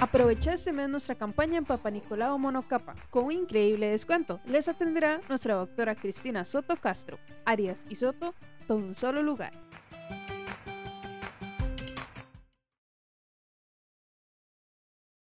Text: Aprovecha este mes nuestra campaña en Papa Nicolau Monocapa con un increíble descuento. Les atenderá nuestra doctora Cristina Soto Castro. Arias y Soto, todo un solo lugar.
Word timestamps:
Aprovecha 0.00 0.52
este 0.52 0.72
mes 0.72 0.88
nuestra 0.88 1.16
campaña 1.16 1.58
en 1.58 1.64
Papa 1.64 1.90
Nicolau 1.90 2.38
Monocapa 2.38 2.94
con 3.10 3.24
un 3.24 3.32
increíble 3.32 3.90
descuento. 3.90 4.40
Les 4.44 4.68
atenderá 4.68 5.20
nuestra 5.28 5.54
doctora 5.54 5.96
Cristina 5.96 6.44
Soto 6.44 6.76
Castro. 6.76 7.18
Arias 7.44 7.84
y 7.88 7.96
Soto, 7.96 8.32
todo 8.68 8.78
un 8.78 8.94
solo 8.94 9.24
lugar. 9.24 9.50